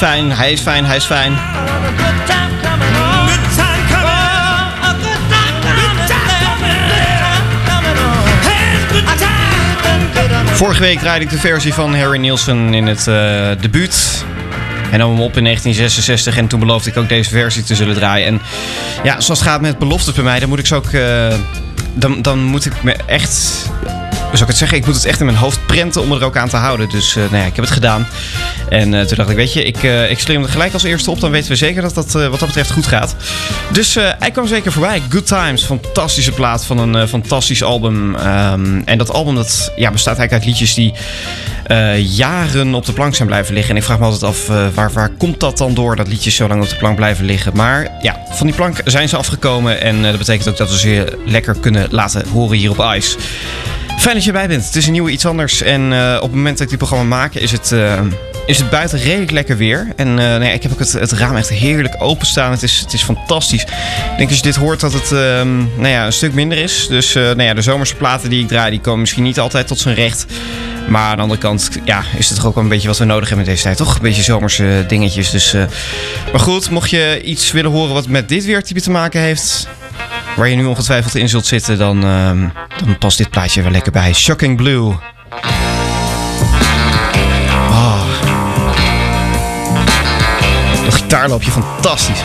[0.00, 1.32] Fijn, hij is fijn, hij is fijn.
[10.46, 14.24] Vorige week draaide ik de versie van Harry Nielsen in het eh debuut.
[14.90, 17.94] En nam hem op in 1966 en toen beloofde ik ook deze versie te zullen
[17.94, 18.26] draaien.
[18.26, 18.40] En
[19.02, 20.86] ja, zoals het gaat met beloftes bij mij, dan moet ik ze ook...
[20.86, 21.34] eh,
[21.94, 23.69] dan, dan moet ik me echt...
[24.30, 24.78] Zou ik het zeggen?
[24.78, 26.88] Ik moet het echt in mijn hoofd prenten om er ook aan te houden.
[26.88, 28.06] Dus eh, nou ja, ik heb het gedaan.
[28.68, 31.20] En eh, toen dacht ik, weet je, ik, ik slim er gelijk als eerste op.
[31.20, 33.16] Dan weten we zeker dat dat wat dat betreft goed gaat.
[33.72, 35.02] Dus hij kwam zeker voorbij.
[35.08, 38.14] Good Times, fantastische plaat van een fantastisch album.
[38.14, 40.92] Ehm, en dat album dat, ja, bestaat eigenlijk uit liedjes die
[42.16, 43.72] jaren op de plank zijn blijven liggen.
[43.72, 46.48] En ik vraag me altijd af, waar, waar komt dat dan door dat liedjes zo
[46.48, 47.52] lang op de plank blijven liggen?
[47.54, 49.80] Maar ja, van die plank zijn ze afgekomen.
[49.80, 53.16] En dat betekent ook dat we ze lekker kunnen laten horen hier op Ice.
[54.00, 54.64] Fijn dat je erbij bent.
[54.64, 55.62] Het is een nieuwe iets anders.
[55.62, 58.00] En eh, op het moment dat ik dit programma maak, is het, eh,
[58.46, 59.92] is het buiten redelijk lekker weer.
[59.96, 62.50] En ja, ik heb ook het, het raam echt heerlijk openstaan.
[62.50, 63.62] Het is, het is fantastisch.
[63.62, 63.68] Ik
[64.16, 66.86] denk als je dit hoort dat het ehm, nou ja, een stuk minder is.
[66.88, 69.78] Dus nou ja, de zomerse platen die ik draai, die komen misschien niet altijd tot
[69.78, 70.26] zijn recht.
[70.88, 73.04] Maar aan de andere kant ja, is het toch ook wel een beetje wat we
[73.04, 73.76] nodig hebben in deze tijd.
[73.76, 75.30] Toch een beetje zomerse dingetjes.
[75.30, 75.52] Dus,
[76.32, 79.68] maar goed, mocht je iets willen horen wat met dit weertype te maken heeft
[80.36, 82.48] waar je nu ongetwijfeld in zult zitten, dan, ehm,
[82.84, 84.12] dan past dit plaatje wel lekker bij.
[84.12, 84.96] Shocking Blue.
[87.70, 88.02] Oh.
[90.84, 92.20] Dat gitaarloopje fantastisch.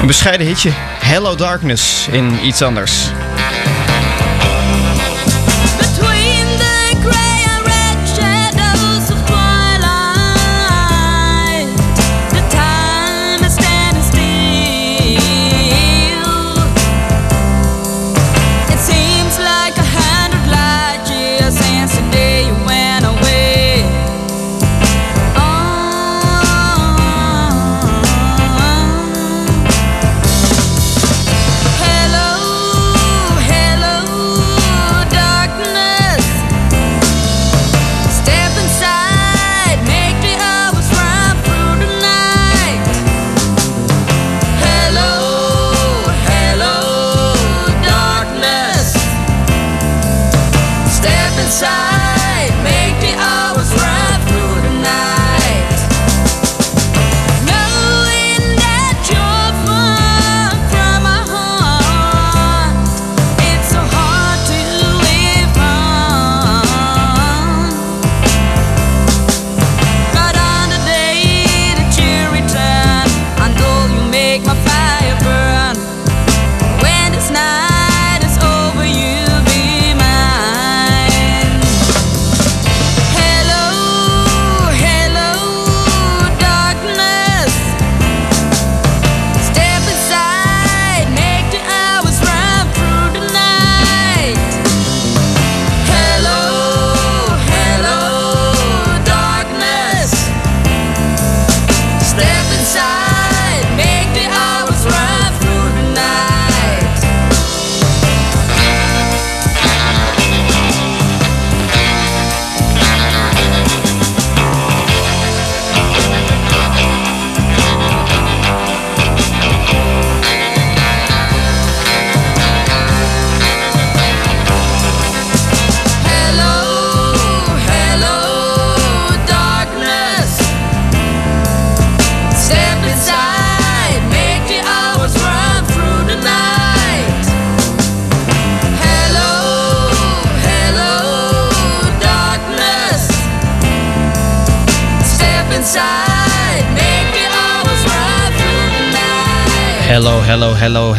[0.00, 0.70] Een bescheiden hitje.
[1.00, 3.10] Hello Darkness in iets anders.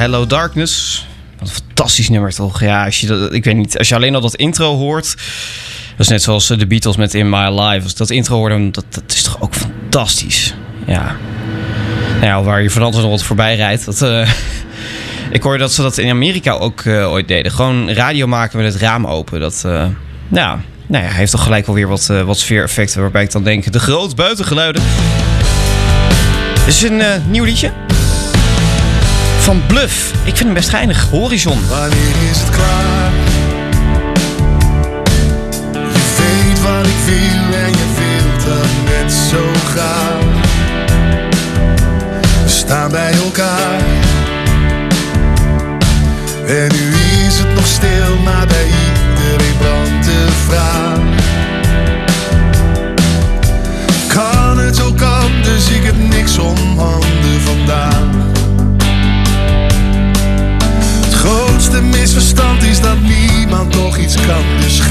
[0.02, 1.06] Hello, darkness.
[1.40, 2.60] Wat een fantastisch nummer toch?
[2.60, 5.16] Ja, als je dat, ik weet niet, als je alleen al dat intro hoort.
[5.90, 7.84] Dat is net zoals eh, de Beatles met In My Life.
[7.84, 10.54] Als ik dat intro hoor, dan dat, dat is toch ook fantastisch.
[10.86, 11.16] Ja.
[12.14, 13.86] Nou ja, waar je van alles nog wat voorbij rijdt.
[13.86, 14.30] Dat, eh,
[15.32, 17.52] ik hoorde dat ze dat in Amerika ook eh, ooit deden.
[17.52, 19.40] Gewoon radio maken met het raam open.
[19.40, 19.62] Dat,
[20.32, 23.02] ja, nou ja, heeft toch gelijk alweer wat, eh, wat sfeereffecten.
[23.02, 24.84] Waarbij ik dan denk, de groot buitengeluiden.
[26.66, 27.91] Dit is een nieuw liedje.
[29.52, 30.12] Van Bluff.
[30.12, 31.08] Ik vind hem best geinig.
[31.10, 31.68] Horizon.
[31.68, 33.12] Wanneer is het klaar?
[35.74, 40.24] Je weet wat ik wil en je wilt dat net zo graag.
[42.44, 43.80] We staan bij elkaar.
[46.48, 46.94] En nu
[47.28, 51.00] is het nog stil, maar bij iedereen brandt de vraag.
[54.08, 55.70] Kan het ook anders?
[55.70, 58.21] Ik heb niks om handen vandaag.
[61.72, 64.82] Grootste misverstand is dat niemand nog iets kan, dus.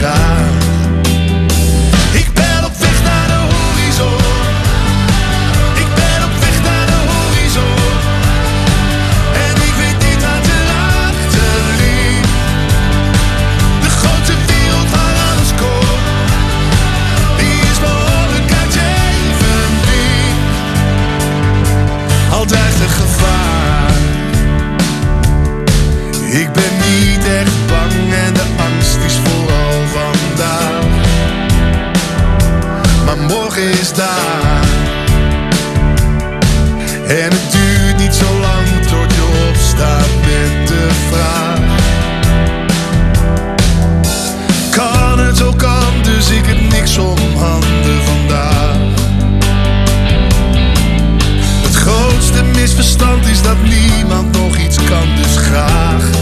[52.81, 56.20] Misverstand is dat niemand nog iets kan, dus graag.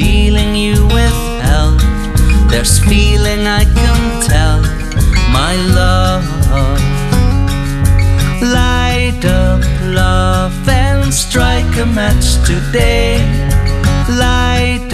[0.00, 1.80] Feeling you withheld.
[2.50, 4.00] There's feeling I can
[4.32, 4.60] tell,
[5.38, 6.24] my love.
[8.40, 13.18] Light up love and strike a match today.
[14.24, 14.89] Light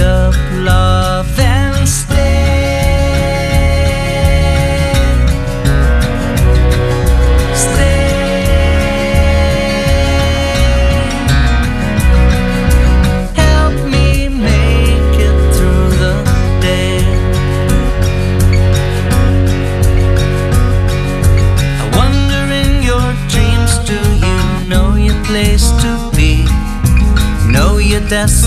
[28.16, 28.45] Yes.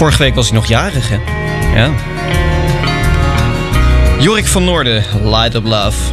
[0.00, 1.18] Vorige week was hij nog jarig, hè?
[1.80, 1.90] Ja.
[4.20, 6.12] Jorik van Noorden, Light Up Love.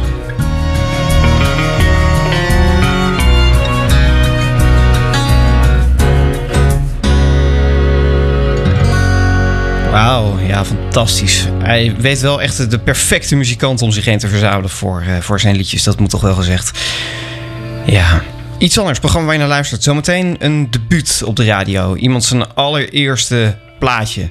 [9.90, 11.46] Wauw, ja, fantastisch.
[11.62, 15.40] Hij weet wel echt de perfecte muzikant om zich heen te verzamelen voor, eh, voor
[15.40, 15.82] zijn liedjes.
[15.82, 16.78] Dat moet toch wel gezegd.
[17.86, 18.22] Ja.
[18.58, 19.82] Iets anders, programma waar je naar luistert.
[19.82, 21.94] Zometeen een debuut op de radio.
[21.94, 24.30] Iemand zijn allereerste plaatje.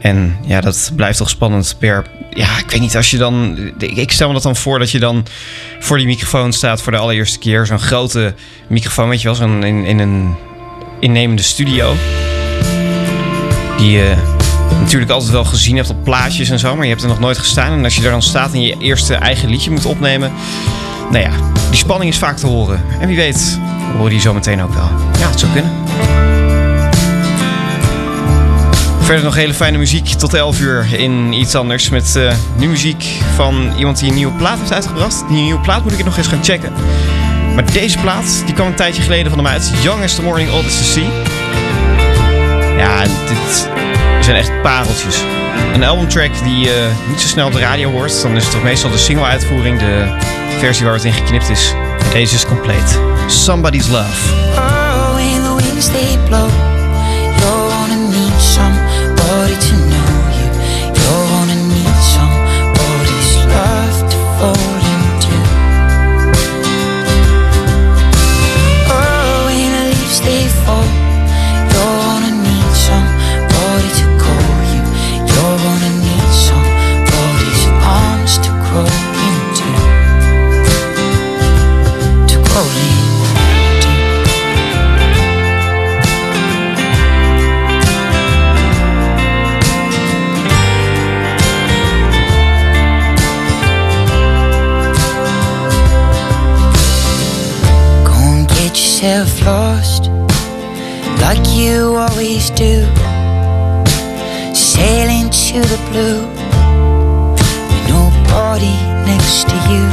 [0.00, 2.06] En ja, dat blijft toch spannend per...
[2.30, 3.58] Ja, ik weet niet, als je dan...
[3.78, 5.26] Ik stel me dat dan voor dat je dan
[5.80, 7.66] voor die microfoon staat voor de allereerste keer.
[7.66, 8.34] Zo'n grote
[8.68, 10.34] microfoon, weet je wel, zo'n in, in een
[11.00, 11.94] innemende studio.
[13.76, 14.14] Die je
[14.80, 17.38] natuurlijk altijd wel gezien hebt op plaatjes en zo, maar je hebt er nog nooit
[17.38, 17.72] gestaan.
[17.72, 20.32] En als je er dan staat en je eerste eigen liedje moet opnemen...
[21.10, 21.30] Nou ja,
[21.68, 22.82] die spanning is vaak te horen.
[23.00, 23.58] En wie weet,
[23.92, 24.90] we horen die zo meteen ook wel.
[25.18, 26.39] Ja, het zou kunnen.
[29.10, 31.88] Verder nog hele fijne muziek tot 11 uur in iets anders.
[31.88, 35.24] Met uh, muziek van iemand die een nieuwe plaat heeft uitgebracht.
[35.28, 36.72] Die nieuwe plaat moet ik nog eens gaan checken.
[37.54, 39.72] Maar deze plaat, die kwam een tijdje geleden van hem uit.
[39.82, 41.08] Young as the morning, old as the sea.
[42.76, 43.68] Ja, dit
[44.20, 45.16] zijn echt pareltjes.
[45.74, 46.72] Een albumtrack die uh,
[47.08, 48.22] niet zo snel op de radio hoort.
[48.22, 50.16] Dan is het toch meestal de single-uitvoering, de
[50.58, 51.74] versie waar het in geknipt is.
[52.12, 53.00] Deze is compleet.
[53.26, 54.28] Somebody's Love.
[101.20, 102.84] Like you always do.
[104.54, 106.20] Sailing to the blue
[107.68, 108.74] with nobody
[109.10, 109.84] next to you.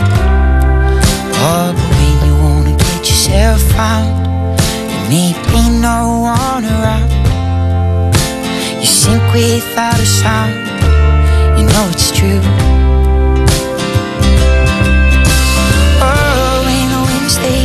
[1.40, 4.10] But when you wanna get yourself found,
[4.90, 6.02] there may be no
[6.36, 7.12] one around.
[8.80, 10.56] You sink without a sound,
[11.58, 12.42] you know it's true.
[16.10, 17.57] Oh, when the winds they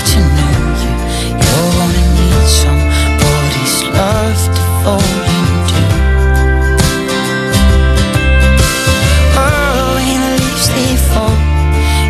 [0.00, 0.92] to know you.
[1.42, 4.62] You're gonna need somebody's love to
[5.36, 5.82] into.
[9.34, 11.38] Oh, when the leaves they fall,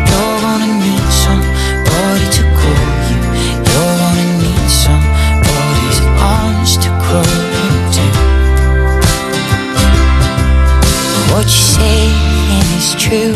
[0.09, 3.21] you're gonna need somebody to call you.
[3.69, 6.89] You're gonna need somebody's arms to
[7.65, 8.05] into.
[11.31, 12.01] What you say
[12.77, 13.35] is true.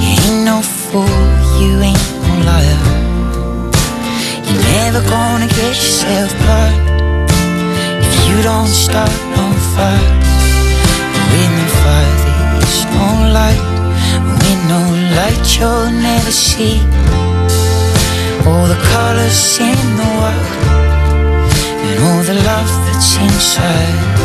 [0.00, 1.04] You ain't no fool,
[1.60, 2.97] you ain't no liar.
[4.98, 7.30] Never gonna get yourself burned
[8.02, 10.14] if you don't start no fire.
[11.30, 12.18] With no fire,
[12.58, 13.06] there's no
[13.38, 13.62] light.
[14.42, 14.82] With no
[15.14, 16.80] light, you'll never see
[18.44, 20.50] all the colors in the world
[21.86, 24.17] and all the love that's inside.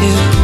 [0.00, 0.39] too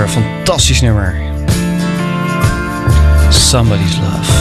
[0.00, 1.14] Passenger, fantastisch nummer.
[3.28, 4.32] Somebody's Love.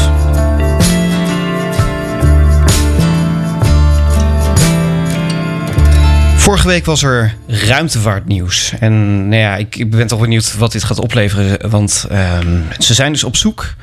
[6.38, 8.74] Vorige week was er ruimtevaartnieuws.
[8.80, 11.69] En nou ja, ik, ik ben toch benieuwd wat dit gaat opleveren.
[11.69, 13.74] Want ehm, ze zijn dus op zoek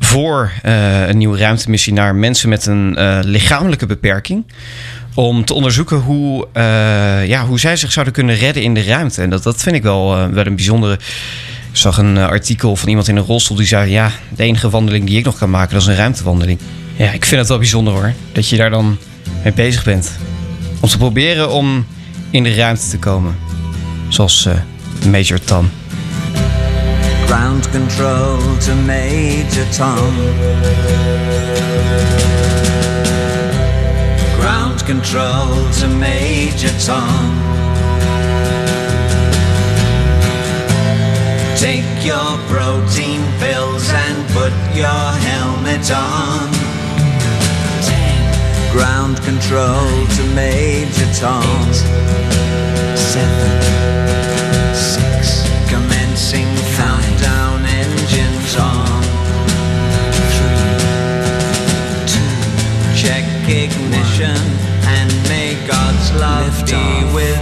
[0.00, 4.44] voor eh, een nieuwe ruimtemissie naar mensen met een eh, lichamelijke beperking.
[5.16, 9.22] Om te onderzoeken hoe, eh, ja, hoe zij zich zouden kunnen redden in de ruimte.
[9.22, 10.92] En dat, dat vind ik wel, eh, wel een bijzondere.
[11.72, 14.70] Ik zag een eh, artikel van iemand in een rolstoel die zei: Ja, de enige
[14.70, 16.58] wandeling die ik nog kan maken, dat is een ruimtewandeling.
[16.96, 18.12] Ja, ik vind het wel bijzonder hoor.
[18.32, 18.98] Dat je daar dan
[19.42, 20.12] mee bezig bent.
[20.80, 21.86] Om te proberen om
[22.30, 23.36] in de ruimte te komen.
[24.08, 24.48] Zoals
[25.10, 25.70] Major Tan.
[27.26, 30.14] Ground control to Major Tom.
[34.86, 37.34] Control to Major Tom.
[41.56, 46.52] Take your protein pills and put your helmet on.
[47.82, 51.72] Ten, Ground control to Major Tom.
[52.94, 53.52] Seven,
[54.72, 56.46] six, commencing
[56.76, 59.02] countdown engines on.
[60.36, 60.78] Three,
[62.06, 62.30] two,
[62.94, 64.45] check ignition may
[66.46, 67.35] liftoff.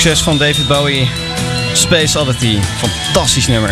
[0.00, 1.08] Succes van David Bowie.
[1.72, 2.58] Space Oddity.
[2.76, 3.70] Fantastisch nummer.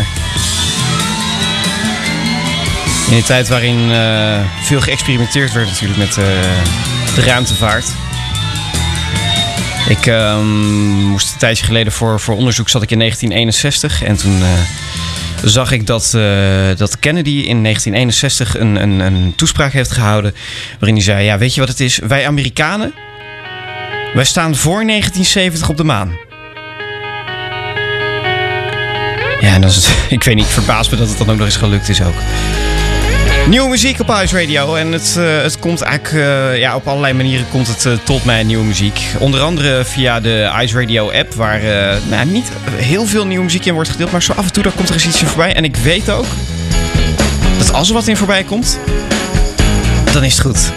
[3.10, 6.24] In een tijd waarin eh, veel geëxperimenteerd werd natuurlijk met eh,
[7.14, 7.86] de ruimtevaart.
[9.88, 10.46] Ik ehm,
[11.04, 14.48] moest een tijdje geleden voor, voor onderzoek zat ik in 1961 en toen eh,
[15.44, 16.10] zag ik dat,
[16.78, 20.34] dat Kennedy in 1961 een, een, een toespraak heeft gehouden
[20.78, 22.92] waarin hij zei, ja weet je wat het is, wij Amerikanen,
[24.16, 26.18] wij staan voor 1970 op de maan.
[29.40, 31.88] Ja, en is ik weet niet, verbaas me dat het dan ook nog eens gelukt
[31.88, 32.14] is ook.
[33.48, 34.74] Nieuwe muziek op Ice Radio.
[34.74, 38.24] En het, eh, het komt eigenlijk eh, ja, op allerlei manieren komt het, eh, tot
[38.24, 39.00] mij nieuwe muziek.
[39.18, 41.60] Onder andere via de Ice Radio app, waar
[42.08, 44.12] nou, niet heel veel nieuwe muziek in wordt gedeeld.
[44.12, 45.54] Maar zo af en toe daar komt er eens iets in voorbij.
[45.54, 46.26] En ik weet ook
[47.58, 48.78] dat als er wat in voorbij komt,
[50.12, 50.72] dan is het goed.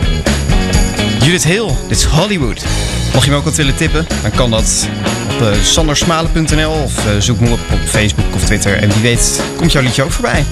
[1.21, 2.63] Judith Hill, dit is Hollywood.
[3.13, 4.87] Mocht je me ook wat willen tippen, dan kan dat
[5.29, 8.77] op uh, sandersmalen.nl of eh, zoek me op op Facebook of Twitter.
[8.77, 10.45] En wie weet komt jouw liedje ook voorbij.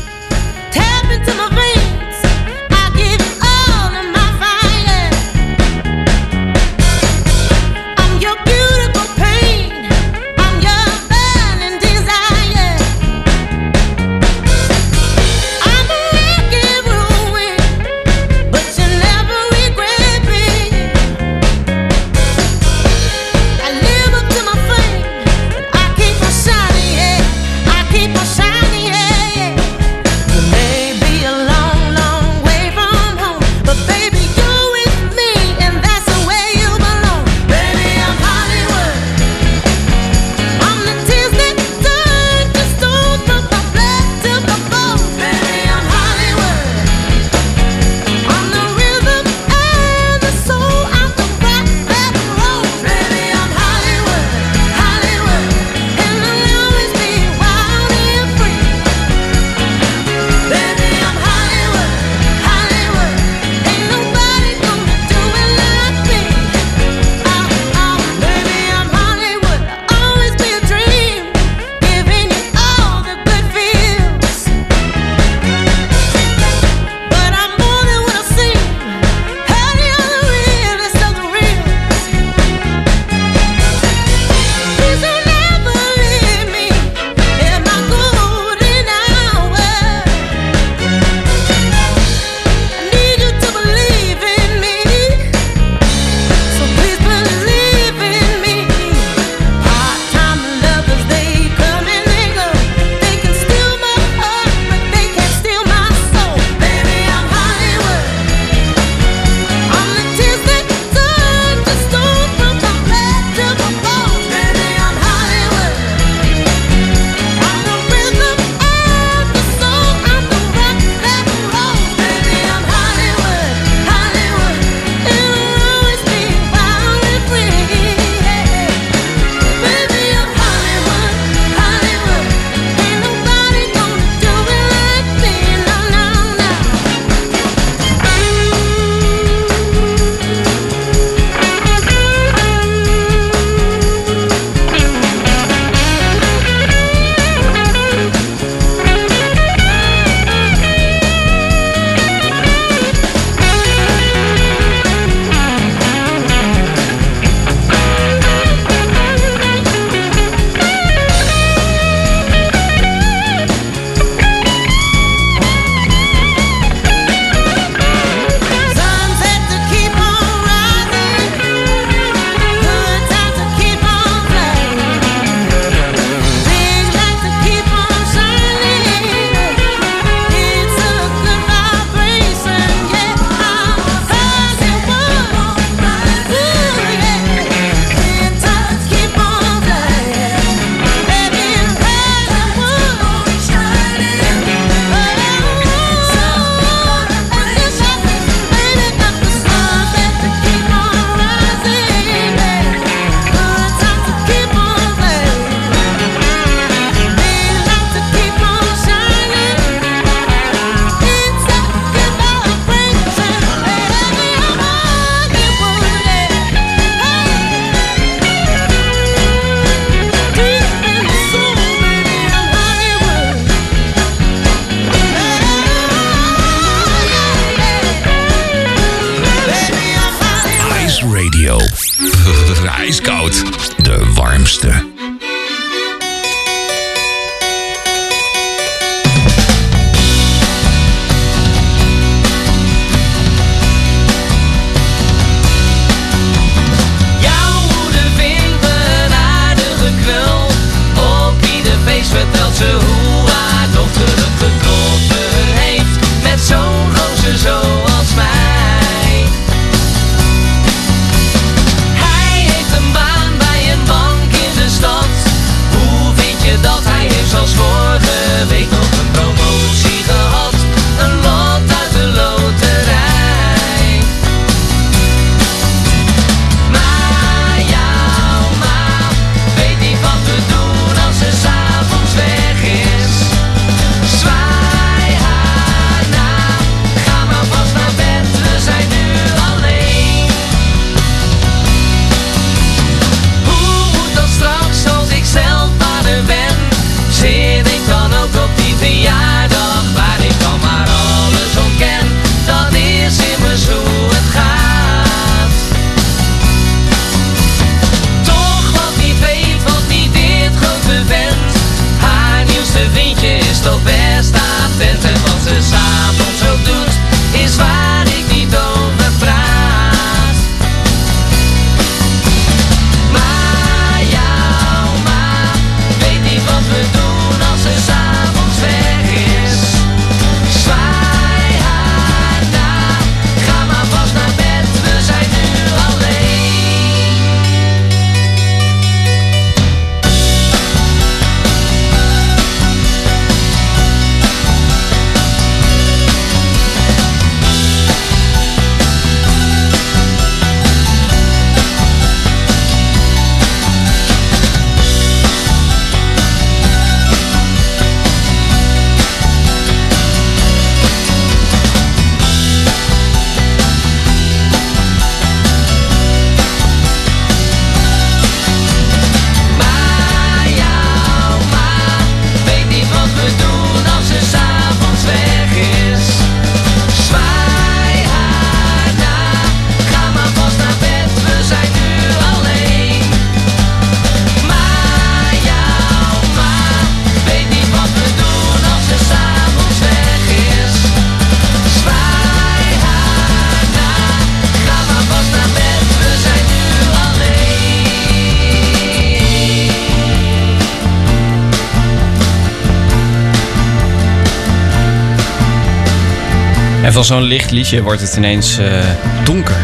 [406.97, 408.85] Van zo'n licht liedje wordt het ineens eh,
[409.23, 409.57] donker.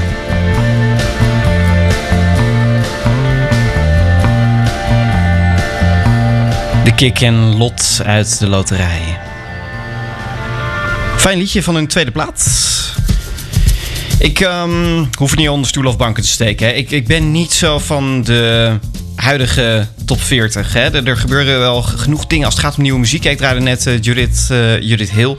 [6.84, 9.20] De Kik en Lot uit de loterij.
[11.18, 12.52] Fijn liedje van hun tweede plaat.
[14.20, 16.68] Ik ehm, hoef het niet onder stoel of banken te steken.
[16.68, 16.74] Hè.
[16.74, 18.72] Ik, ik ben niet zo van de
[19.16, 20.74] huidige top 40.
[20.74, 20.80] Hè.
[20.80, 23.26] Er, er gebeuren wel genoeg dingen als het gaat om nieuwe muziek.
[23.26, 25.36] Ik draaide net eh, Judith, eh, Judith Hill.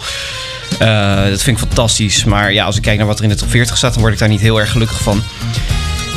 [0.78, 2.24] Eh, dat vind ik fantastisch.
[2.24, 4.12] Maar ja, als ik kijk naar wat er in de top 40 staat, dan word
[4.12, 5.22] ik daar niet heel erg gelukkig van.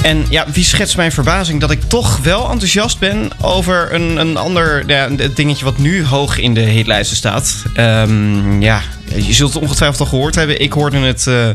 [0.03, 4.37] En ja, wie schetst mijn verbazing dat ik toch wel enthousiast ben over een, een
[4.37, 7.63] ander ja, dingetje wat nu hoog in de hitlijsten staat.
[7.73, 8.81] Ehm, ja,
[9.15, 10.61] je zult het ongetwijfeld al gehoord hebben.
[10.61, 11.27] Ik hoorde het.
[11.27, 11.49] eh,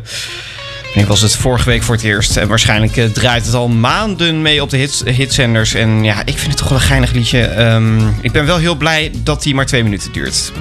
[0.95, 2.37] ik was het vorige week voor het eerst.
[2.37, 5.75] En waarschijnlijk eh, draait het al maanden mee op de hits, hitzenders.
[5.75, 7.41] En ja, ik vind het toch wel een geinig liedje.
[7.45, 10.53] Ehm, ik ben wel heel blij dat die maar twee minuten duurt.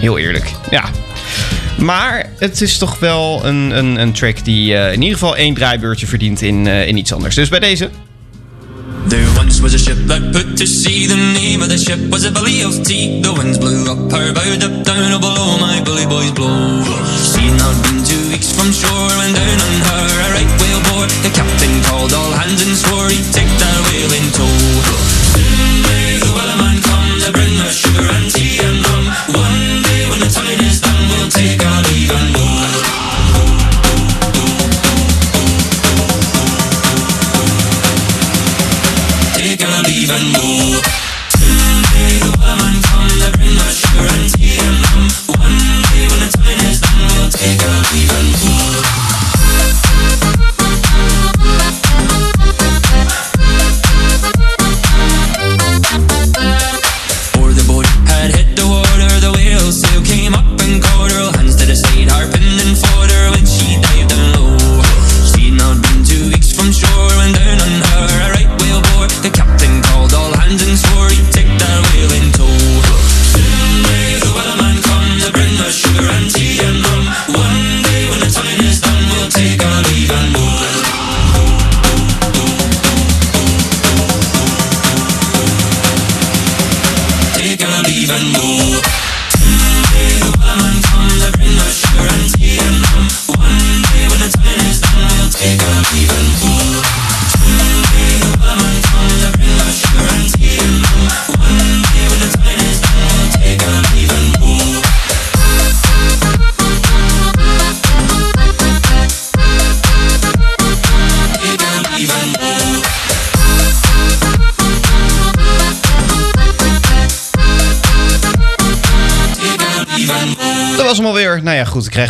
[0.00, 0.52] Heel eerlijk.
[0.70, 0.84] Ja.
[1.76, 5.54] Maar het is toch wel een, een, een track die eh, in ieder geval één
[5.54, 7.34] draaibeurtje verdient in, eh, in iets anders.
[7.34, 7.90] Dus bij deze.
[9.08, 11.06] There once was a ship that put to sea.
[11.06, 13.20] The name of the ship was a Billy of Tea.
[13.20, 16.82] The winds blew up her bow, up down below my bully boys blow.
[17.30, 19.85] She not been two weeks from shore when down on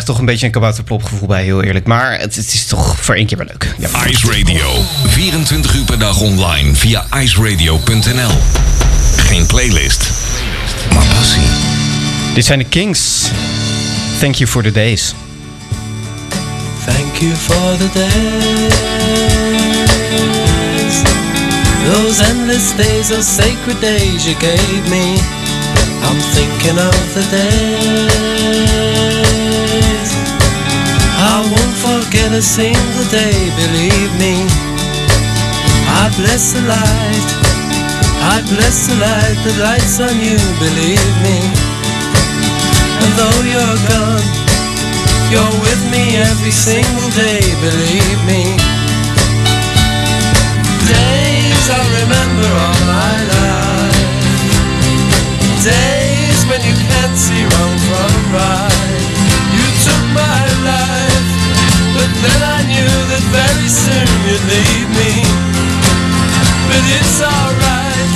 [0.07, 1.87] toch een beetje een kabouterplopgevoel bij, heel eerlijk.
[1.87, 3.75] Maar het, het is toch voor één keer wel leuk.
[3.77, 4.07] Ja.
[4.07, 4.83] Ice Radio.
[5.07, 8.31] 24 uur per dag online via iceradio.nl.
[9.15, 10.09] Geen playlist,
[10.93, 11.41] maar passie.
[12.33, 13.29] Dit zijn de Kings.
[14.19, 15.13] Thank you for the days.
[16.85, 18.13] Thank you for the days,
[21.93, 25.17] those endless days, those sacred days you gave me.
[26.03, 29.16] I'm thinking of the days.
[31.27, 34.47] I won't forget a single day, believe me.
[36.01, 37.27] I bless the light,
[38.33, 41.37] I bless the light that lights on you, believe me.
[43.03, 44.27] And though you're gone,
[45.27, 48.55] you're with me every single day, believe me.
[50.87, 53.99] Days I'll remember all my life.
[55.63, 55.96] Days
[62.23, 65.11] then I knew that very soon you'd leave me.
[66.69, 68.15] But it's alright.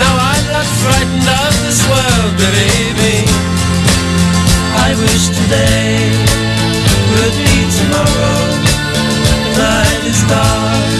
[0.00, 3.16] Now I'm not frightened of this world, believe me.
[4.86, 6.10] I wish today
[7.12, 8.40] would be tomorrow.
[9.56, 10.90] Night is dark,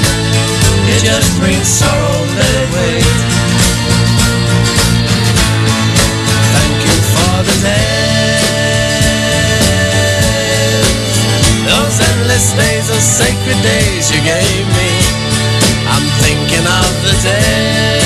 [0.92, 3.42] it just brings sorrow, let it wait.
[12.42, 14.90] Those days, those sacred days you gave me.
[15.86, 18.02] I'm thinking of the days.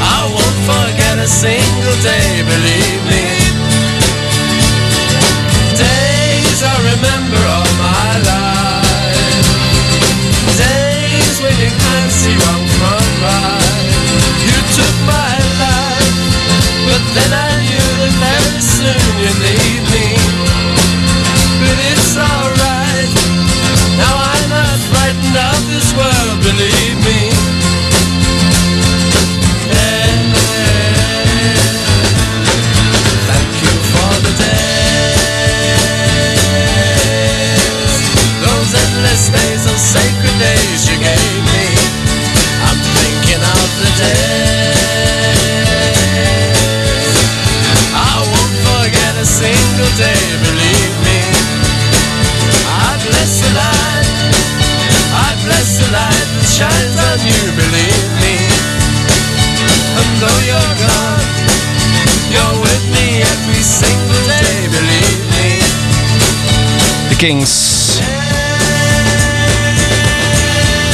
[0.00, 3.24] I won't forget a single day, believe me.
[5.76, 8.39] Days I remember all my life.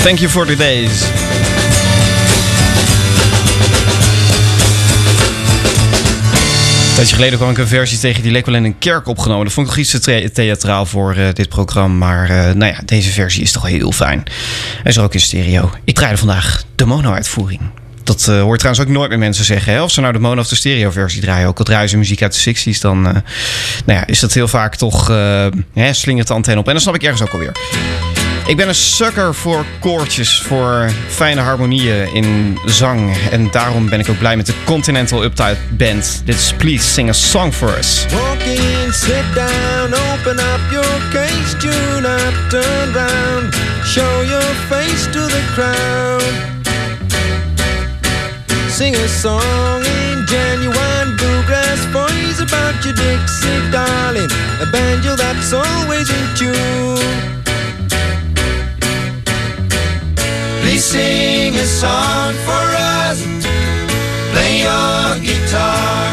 [0.07, 1.03] Thank you for the days.
[6.89, 9.45] Een tijdje geleden kwam ik een versie tegen die leek wel in een kerk opgenomen.
[9.45, 12.07] Dat vond ik nog iets te thea- theatraal voor eh, dit programma.
[12.07, 14.23] Maar eh, nou ja, deze versie is toch heel fijn.
[14.83, 15.71] Hij is ook in stereo.
[15.85, 17.61] Ik draaide vandaag de mono-uitvoering.
[18.03, 19.73] Dat eh, hoort trouwens ook nooit meer mensen zeggen.
[19.73, 19.83] Hè?
[19.83, 21.49] Of ze nou de mono of de stereo versie draaien.
[21.49, 22.81] Ook al draaien ze muziek uit de 60s.
[22.81, 23.23] Dan nou
[23.87, 25.07] ja, is dat heel vaak toch
[25.73, 26.67] hè, slingert de antenne op.
[26.67, 27.53] En dat snap ik ergens ook alweer.
[28.47, 33.17] Ik ben een sucker voor koortjes, voor fijne harmonieën in zang.
[33.31, 36.23] En daarom ben ik ook blij met de Continental Uptight Band.
[36.25, 38.07] Dit is Please Sing a Song for Us.
[38.13, 45.05] Walk in, sit down, open up your case, tune up, turn round, show your face
[45.05, 46.23] to the crowd.
[48.71, 54.31] Sing a song in genuine bluegrass voice about your Dixie darling,
[54.61, 56.86] a banjo that's always in tune.
[61.77, 62.67] Song for
[63.05, 63.21] us.
[64.33, 66.09] Play your guitar.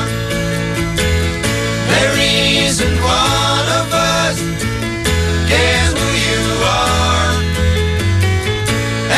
[1.92, 2.16] There
[2.68, 3.88] isn't one of
[4.20, 4.38] us
[5.50, 6.44] cares who you
[6.84, 7.34] are.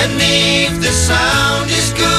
[0.02, 2.15] And if the sound is good,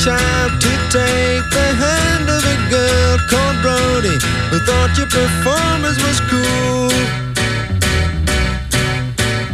[0.00, 4.16] stretch to take the hand of a girl called Brody
[4.48, 6.88] who thought your performance was cool.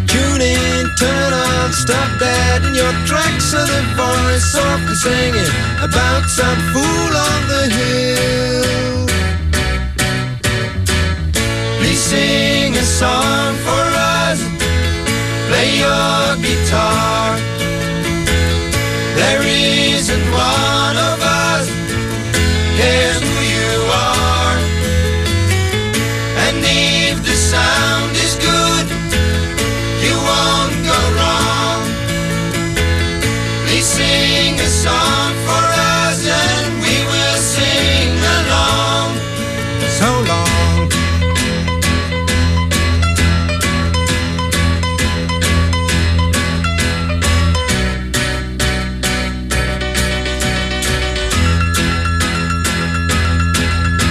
[0.06, 5.50] Tune in, turn on, stop that in your tracks of the voice softly singing
[5.82, 9.06] about some fool on the hill.
[11.80, 13.56] Please sing a song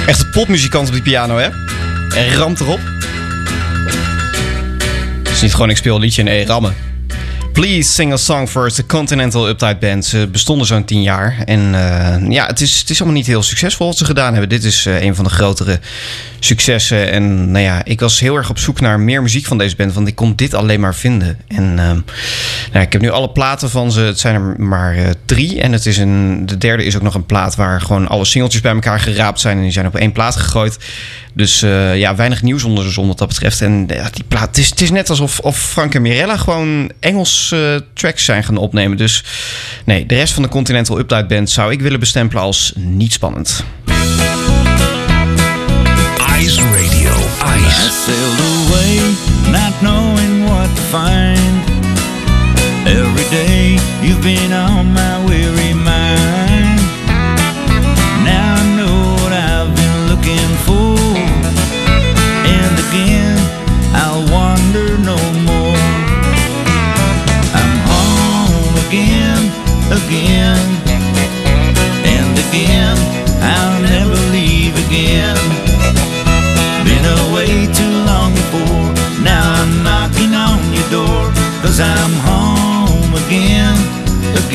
[0.06, 1.50] Echt een popmuzikant op die piano, hè?
[2.16, 2.80] En ramt erop.
[5.24, 6.85] Het is niet gewoon ik speel een liedje en eh, rammen.
[7.56, 10.06] Please Sing a Song for Us, Continental Uptight Band.
[10.06, 11.38] Ze bestonden zo'n tien jaar.
[11.46, 14.50] En eh, ja, het is, het is allemaal niet heel succesvol wat ze gedaan hebben.
[14.50, 15.80] Dit is eh, een van de grotere
[16.40, 17.12] successen.
[17.12, 19.94] En nou ja, ik was heel erg op zoek naar meer muziek van deze band.
[19.94, 21.38] Want ik kon dit alleen maar vinden.
[21.48, 22.00] En ehm,
[22.72, 24.00] nou, ik heb nu alle platen van ze.
[24.00, 25.62] Het zijn er maar eh, drie.
[25.62, 28.62] En het is een, de derde is ook nog een plaat waar gewoon alle singeltjes
[28.62, 29.58] bij elkaar geraapt zijn.
[29.58, 30.78] En die zijn op één plaat gegooid.
[31.34, 31.60] Dus
[31.94, 33.62] ja, weinig nieuws onder de zon wat dat betreft.
[33.62, 37.45] En die plaat, het is, het is net alsof of Frank en Mirella gewoon Engels
[37.52, 38.98] eh, tracks zijn gaan opnemen.
[38.98, 39.24] Dus
[39.86, 43.64] nee, de rest van de Continental Uptight Band zou ik willen bestempelen als niet spannend.
[46.40, 47.12] Ice Radio.
[47.46, 47.92] I Ice.
[48.06, 49.00] sailed away,
[49.52, 51.64] not knowing what to find.
[52.86, 55.95] Every day you've been on my weary mind.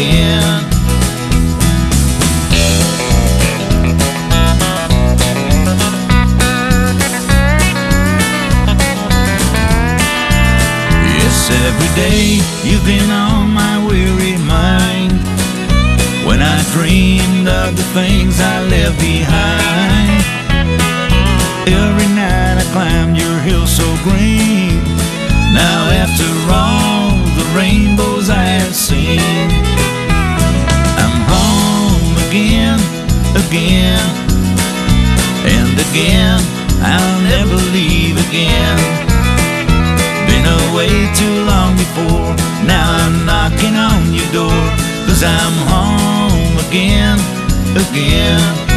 [0.01, 0.65] Again.
[11.19, 15.13] Yes, every day you've been on my weary mind.
[16.27, 20.23] When I dreamed of the things I left behind.
[21.69, 24.81] Every night I climbed your hill so green.
[25.53, 29.60] Now after all the rainbows I have seen,
[33.51, 33.99] again,
[35.43, 36.39] and again.
[36.83, 38.79] I'll never leave again.
[40.29, 42.31] Been away too long before.
[42.65, 44.63] Now I'm knocking on your door.
[45.07, 47.19] Cause I'm home again,
[47.75, 48.70] again.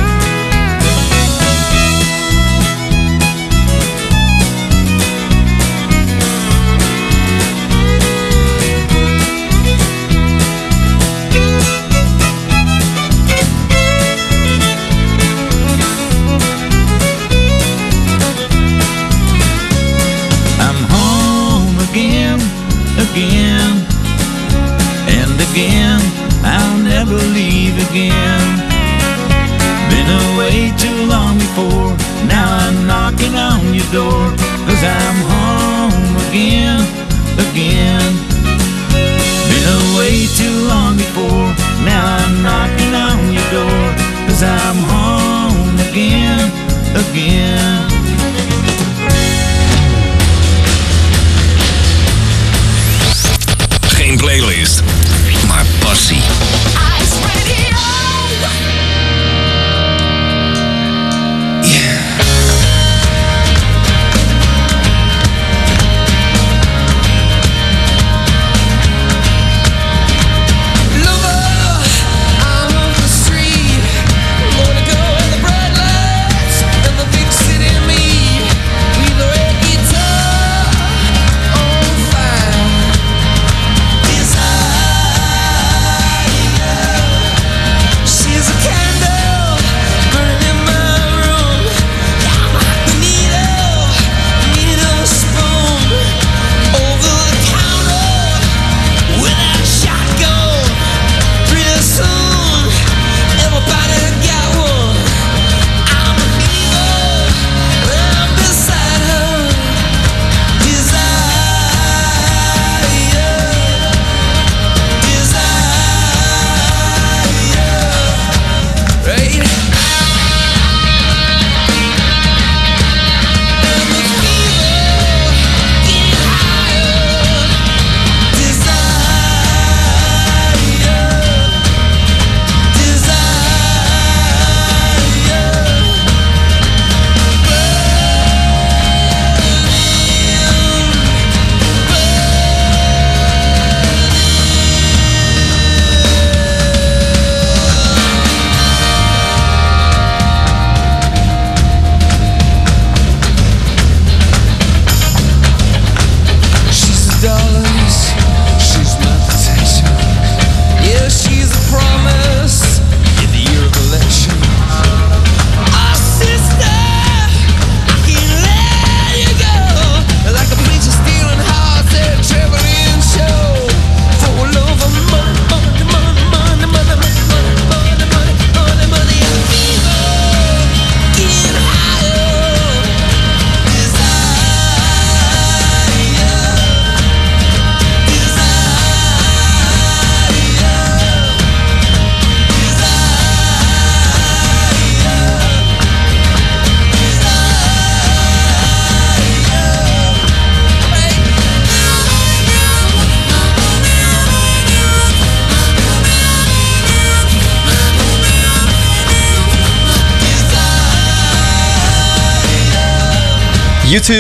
[213.93, 214.13] U2.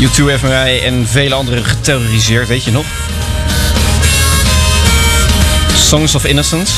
[0.00, 2.84] U2 heeft mij en vele anderen geterroriseerd, weet je nog?
[5.76, 6.72] Songs of Innocence.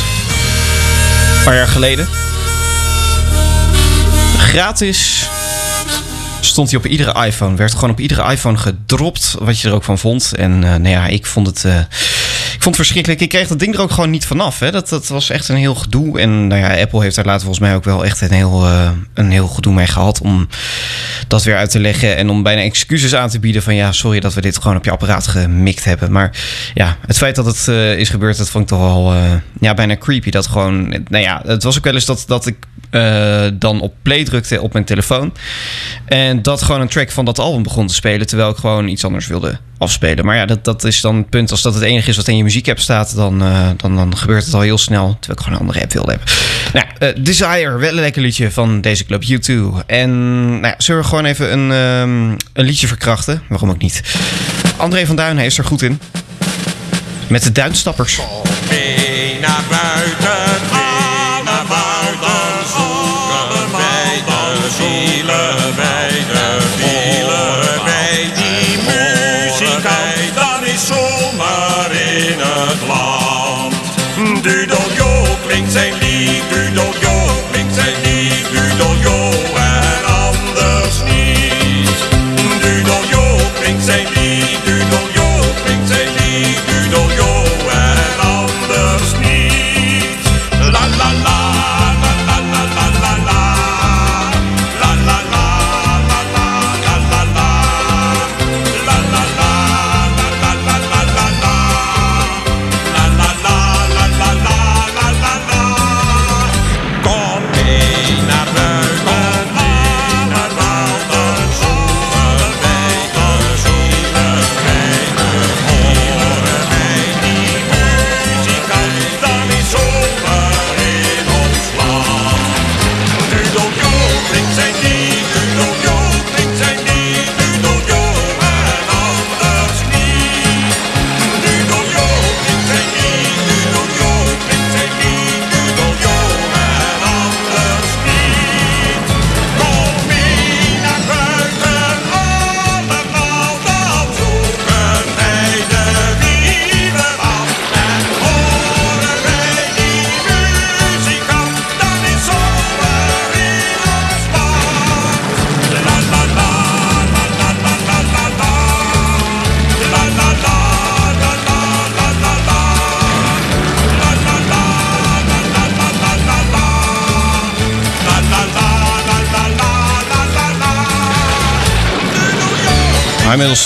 [1.36, 2.09] Een paar jaar geleden.
[4.38, 5.28] Gratis
[6.40, 7.57] stond hij op iedere iPhone.
[7.57, 10.32] Werd gewoon op iedere iPhone gedropt wat je er ook van vond.
[10.34, 11.64] En eh, nou ja, ik vond het...
[11.64, 11.74] eh,
[12.62, 13.20] vond het verschrikkelijk.
[13.20, 14.58] Ik kreeg dat ding er ook gewoon niet vanaf.
[14.58, 14.70] Hè.
[14.70, 16.20] Dat, dat was echt een heel gedoe.
[16.20, 18.90] En nou ja, Apple heeft daar later volgens mij ook wel echt een heel, eh,
[19.14, 20.20] een heel gedoe mee gehad.
[20.20, 20.48] Om
[21.28, 22.16] dat weer uit te leggen.
[22.16, 24.84] En om bijna excuses aan te bieden van ja, sorry dat we dit gewoon op
[24.84, 26.12] je apparaat gemikt hebben.
[26.12, 26.36] Maar
[26.74, 29.74] ja, het feit dat het eh, is gebeurd, dat vond ik toch wel eh, ja,
[29.74, 30.30] bijna creepy.
[30.30, 32.56] Dat gewoon, nou ja, het was ook wel eens dat, dat ik
[33.58, 35.32] dan op play drukte op mijn telefoon.
[36.04, 38.26] En dat gewoon een track van dat album begon te spelen.
[38.26, 40.24] Terwijl ik gewoon iets anders wilde afspelen.
[40.24, 41.51] Maar ja, dat, dat is dan het punt.
[41.51, 44.45] Als dat het enige is wat in je muziekapp staat, dan, eh, dan, dan gebeurt
[44.45, 45.16] het al heel snel.
[45.20, 46.28] Terwijl ik gewoon een andere app wilde hebben.
[46.72, 49.83] Nou, eh, Desire, wel een lekker liedje van deze club U2.
[49.87, 50.11] En
[50.51, 53.43] nou ja, zullen we gewoon even een, ehm, een liedje verkrachten?
[53.49, 54.03] Waarom ook niet?
[54.76, 56.01] André van Duin is er goed in.
[57.26, 58.20] Met de Duinstappers.
[58.70, 60.72] Mee naar buiten,
[74.43, 76.91] Dudeljo klinkt zijn lied, Dudeljo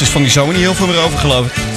[0.00, 1.75] is van die zomer niet heel veel meer over, geloof ik.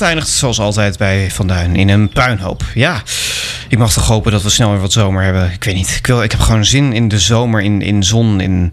[0.00, 2.62] Eindigt zoals altijd bij Van Duin in een puinhoop.
[2.74, 3.02] Ja,
[3.68, 5.52] ik mag toch hopen dat we snel weer wat zomer hebben.
[5.52, 5.94] Ik weet niet.
[5.98, 8.72] Ik, wil, ik heb gewoon zin in de zomer, in, in zon, in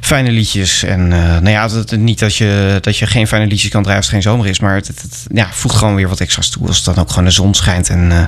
[0.00, 0.82] fijne liedjes.
[0.82, 4.00] En eh, nou ja, het- niet dat je, dat je geen fijne liedjes kan draaien
[4.00, 4.60] als het geen zomer is.
[4.60, 7.08] Maar het, het, het, ja, voegt gewoon weer wat extra's toe als het dan ook
[7.10, 7.88] gewoon de zon schijnt.
[7.88, 8.22] En eh,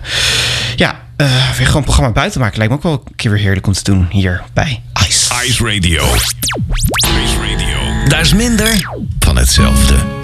[0.77, 1.27] ja, eh,
[1.57, 2.59] weer gewoon een programma buiten maken.
[2.59, 5.31] Lijkt me ook wel een keer weer heerlijk om te doen hier bij Ice.
[5.47, 6.05] Ice Radio.
[7.25, 8.09] Ice Radio.
[8.09, 10.22] Daar is minder van hetzelfde.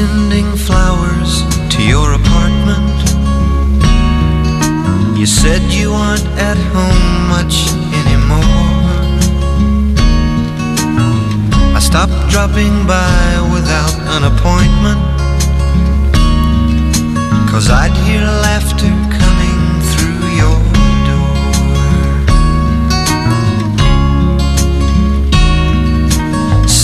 [0.00, 1.32] Sending flowers
[1.68, 3.00] to your apartment.
[5.18, 7.56] You said you aren't at home much
[8.00, 8.78] anymore.
[11.78, 13.20] I stopped dropping by
[13.56, 15.02] without an appointment.
[17.50, 20.58] Cause I'd hear laughter coming through your
[21.10, 21.36] door.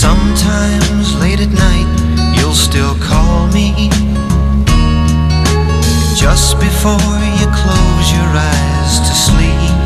[0.03, 1.76] Sometimes late at night,
[2.57, 3.89] still call me.
[6.15, 9.77] Just before you close your eyes to sleep,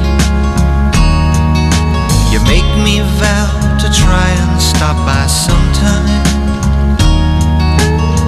[2.32, 6.24] you make me vow to try and stop by sometime.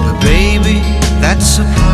[0.04, 0.80] But baby,
[1.20, 1.93] that's a promise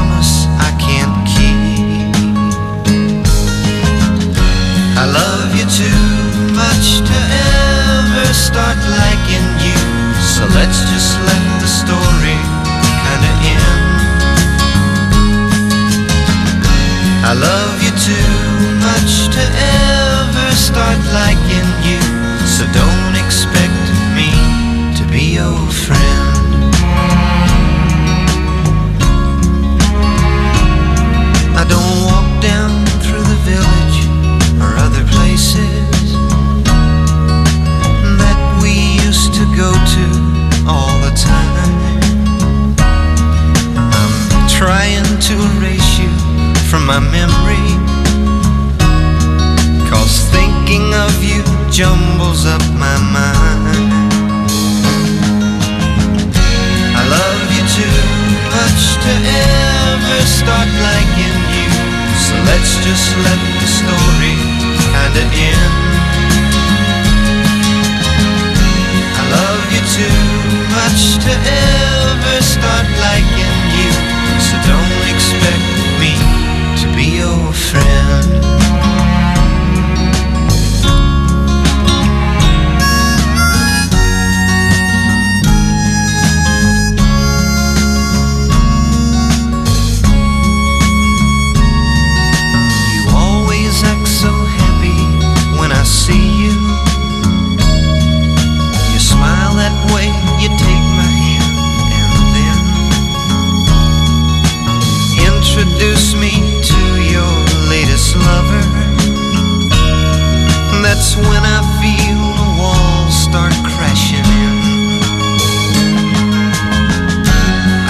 [111.16, 115.00] when I feel the walls start crashing in.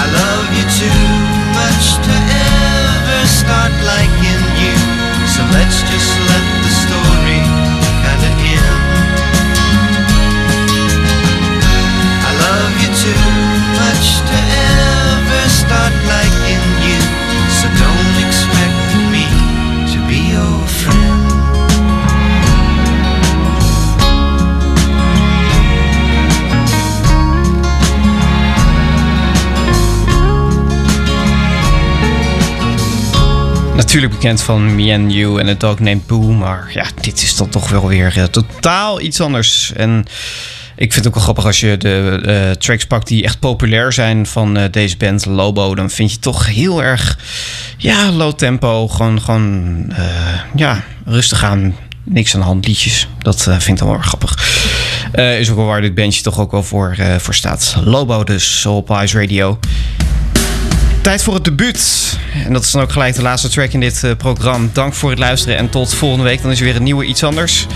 [0.03, 1.05] I love you too
[1.53, 2.15] much to
[2.57, 4.77] ever start liking you.
[5.29, 6.50] So let's just let
[33.81, 36.33] Natuurlijk bekend van Me and You en het Dog Named Boo.
[36.33, 39.73] Maar ja, dit is dan toch wel weer eh, totaal iets anders.
[39.73, 40.05] En
[40.77, 43.93] ik vind het ook wel grappig als je de eh, tracks pakt die echt populair
[43.93, 45.75] zijn van eh, deze band Lobo.
[45.75, 47.19] Dan vind je toch heel erg,
[47.77, 48.89] ja, low tempo.
[48.89, 49.87] Gewoon, gewoon
[50.55, 51.75] ja, rustig aan.
[52.05, 53.09] Niks aan de hand liedjes.
[53.19, 54.59] Dat vind ik dan wel grappig.
[55.13, 57.77] Is ook wel waar dit bandje toch ook wel voor, voor staat.
[57.85, 59.59] Lobo dus op Ice Radio.
[61.03, 62.19] Tijd voor het debuut.
[62.45, 64.69] En dat is dan ook gelijk de laatste track in dit eh, programma.
[64.73, 66.43] Dank voor het luisteren en tot volgende week.
[66.43, 67.67] Dan is er weer een nieuwe iets anders.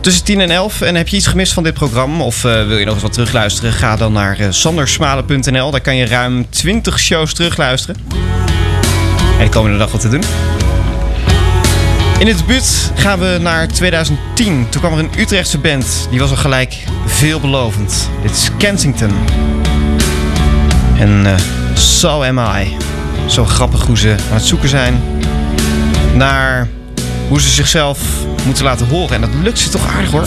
[0.00, 0.80] Tussen 10 en 11.
[0.80, 2.24] En heb je iets gemist van dit programma?
[2.24, 3.72] Of eh, wil je nog eens wat terugluisteren?
[3.72, 5.70] Ga dan naar uh, sandersmalen.nl.
[5.70, 7.96] Daar kan je ruim 20 shows terugluisteren.
[9.38, 10.22] En de komende dag wat te doen.
[12.18, 14.66] In het debuut gaan we naar 2010.
[14.68, 16.06] Toen kwam er een Utrechtse band.
[16.10, 18.08] Die was al gelijk veelbelovend.
[18.22, 19.10] Dit is Kensington.
[20.98, 21.34] En eh,
[22.04, 22.76] So Am I.
[23.26, 25.02] Zo grappig hoe ze aan het zoeken zijn
[26.14, 26.68] naar
[27.28, 27.98] hoe ze zichzelf
[28.44, 29.14] moeten laten horen.
[29.14, 30.26] En dat lukt ze toch aardig hoor.